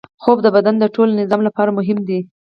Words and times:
خوب 0.21 0.37
د 0.43 0.47
بدن 0.55 0.75
د 0.79 0.85
ټول 0.95 1.09
نظام 1.19 1.41
لپاره 1.47 1.75
مهم 1.79 1.99
دی 2.07 2.19